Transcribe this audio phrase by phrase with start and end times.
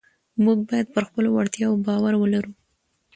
[0.43, 2.51] موږ باید پر خپلو وړتیاوو باور ولرو